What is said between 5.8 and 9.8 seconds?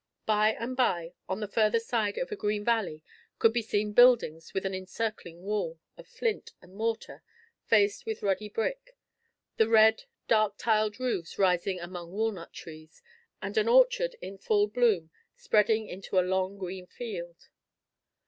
of flint and mortar faced with ruddy brick, the